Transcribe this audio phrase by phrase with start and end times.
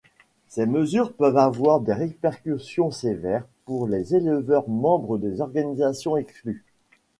[0.47, 6.65] Ces mesures peuvent avoir des répercussions sévères pour les éleveurs membres des organisations exclues.